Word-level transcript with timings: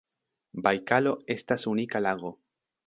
Bajkalo 0.67 1.13
estas 1.37 1.71
unika 1.77 2.05
lago. 2.09 2.35